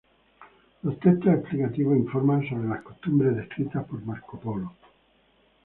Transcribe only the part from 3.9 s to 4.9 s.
Marco Polo.